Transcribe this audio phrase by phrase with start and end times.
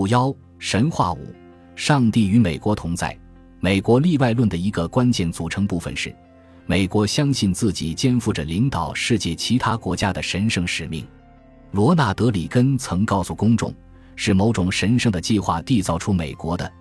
[0.00, 1.18] 五幺神话五，
[1.76, 3.14] 上帝与美国同在。
[3.60, 6.10] 美国例外论的一个关键组成部分是，
[6.64, 11.06] 美国相信自己肩负着领导世界其他国家的神圣使命。
[11.72, 13.74] 罗纳德·里根曾告诉公众，
[14.16, 16.72] 是某种神圣的计划缔造出美国的，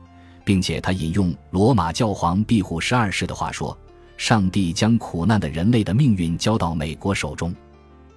[0.46, 3.78] 并且他引用罗马教皇庇护十二世的话说
[4.16, 7.54] ：“上帝将苦难的人类的命运交到美国手中。”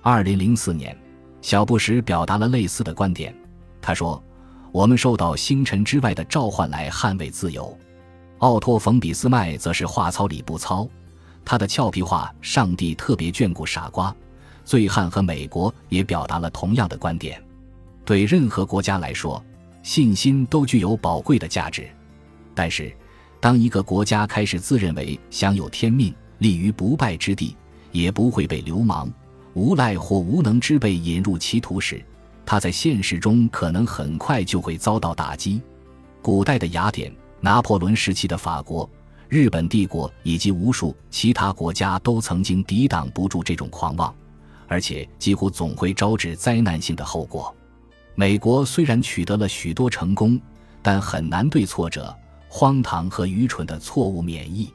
[0.01, 0.97] 二零零四年，
[1.41, 3.35] 小布什表达了类似的观点。
[3.81, 4.23] 他说
[4.73, 7.79] ：“我们受到星辰之外的召唤来捍卫自由。”
[8.39, 10.89] 奥托·冯·俾斯麦则是话糙理不糙，
[11.45, 14.13] 他的俏皮话“上帝特别眷顾傻瓜”。
[14.65, 17.41] 醉汉和美国也表达了同样的观点。
[18.05, 19.41] 对任何国家来说，
[19.83, 21.89] 信心都具有宝贵的价值。
[22.55, 22.93] 但是，
[23.41, 27.57] 当一个国家开始自认为享有天命、立于不败之地，
[27.91, 29.09] 也不会被流氓、
[29.55, 32.05] 无赖或无能之辈引入歧途时，
[32.53, 35.63] 他在现实中可能很快就会遭到打击。
[36.21, 37.11] 古代的雅典、
[37.41, 38.87] 拿破仑时期的法国、
[39.27, 44.15] 日本帝国以及无数其他国家都曾经抵挡不住这种狂妄。
[44.69, 47.55] 而且几乎总会招致灾难性的后果。
[48.15, 50.39] 美国虽然取得了许多成功，
[50.83, 52.15] 但很难对挫折、
[52.51, 54.71] 荒唐和愚蠢的错误免疫。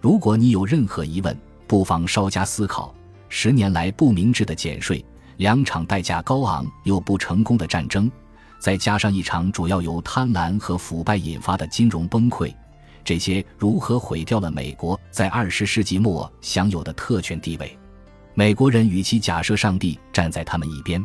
[0.00, 2.94] 如果你有任何疑问，不妨稍加思考：
[3.28, 5.04] 十年来不明智的减税，
[5.40, 8.12] 两场代价高昂又不成功的战争，
[8.58, 12.54] 再加上一场主要由贪婪和腐败引发的金融崩溃，
[13.02, 17.74] 这些如何毁掉了美国在二十世纪末享有的特权地位？
[18.34, 21.02] 美国人与其假设上帝站在他们一边，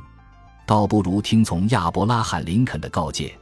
[0.65, 3.33] 倒不如听从亚伯拉罕·林肯的告诫，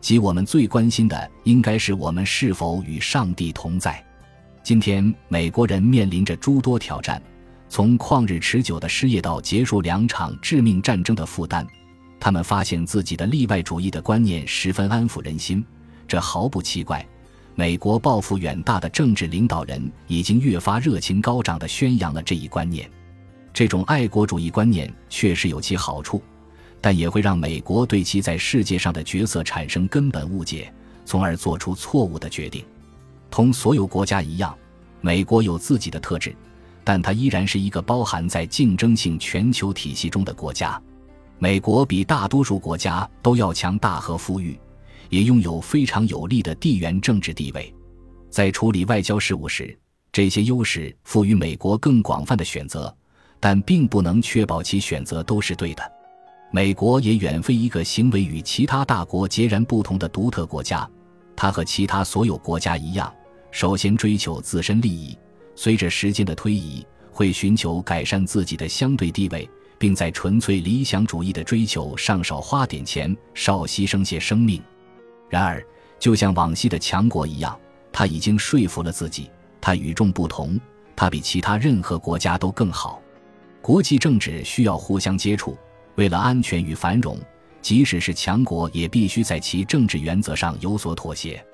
[0.00, 4.04] 即我们最关心的应该是我们是否与上帝同在。
[4.64, 7.22] 今天，美国人面临着诸多挑战，
[7.72, 11.66] 从旷日持久的失业到结束两场致命战争的负担。
[12.20, 15.64] 他们发现自己的例外主义的观念十分安抚人心，
[16.06, 17.02] 这毫不奇怪。
[17.54, 22.90] 美国抱负远大的政治领导人已经越发热情高涨地宣扬了这一观念。
[23.54, 26.22] 这种爱国主义观念确实有其好处，
[26.78, 30.70] 但也会让美国对其在世界上的角色产生根本误解，
[31.06, 32.62] 从而做出错误的决定。
[33.30, 34.54] 同所有国家一样，
[35.00, 36.36] 美国有自己的特质，
[36.84, 40.80] 但它依然是一个包含在竞争性全球体系中的国家。
[41.38, 44.58] 美国比大多数国家都要强大和富裕，
[45.10, 47.74] 也拥有非常有利的地缘政治地位。
[48.30, 49.78] 在处理外交事务时，
[50.10, 52.94] 这些优势赋予美国更广泛的选择。
[53.44, 55.82] 但并不能确保其选择都是对的。
[56.52, 60.88] 美国也远非一个行为与其他大国截然不同的独特国家，
[61.34, 63.12] 它和其他所有国家一样，
[63.50, 65.18] 首先追求自身利益，
[65.54, 69.48] 随着时间的推移，会寻求改善自己的相对地位，
[69.78, 74.62] 并在纯粹理想主义的追求上少花点钱，少牺牲些生命。
[75.28, 75.64] 然而，
[75.98, 77.58] 就像往昔的强国一样，
[77.92, 79.30] 他已经说服了自己，
[79.60, 80.58] 他与众不同，
[80.96, 83.00] 他比其他任何国家都更好。
[83.60, 85.56] 国际政治需要互相接触，
[85.94, 87.18] 为了安全与繁荣，
[87.60, 91.44] 即使是强国也必须在其政治原则上有所妥协。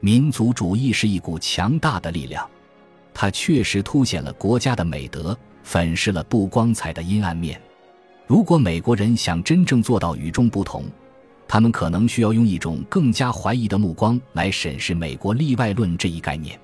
[0.00, 2.48] 民族主义是一股强大的力量，
[3.12, 7.60] 它确实凸显了国家的美德，粉饰了不光彩的阴暗面。
[8.26, 10.84] 如果美国人想真正做到与众不同，
[11.48, 16.58] 他们可能需要用一种更加怀疑的目光来审视“美国例外论”这一概念。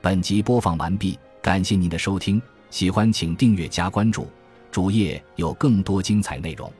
[0.00, 2.42] 本集播放完毕，感谢您的收听。
[2.70, 4.28] 喜欢请订阅加关注，
[4.72, 6.70] 主页有更多精彩内容。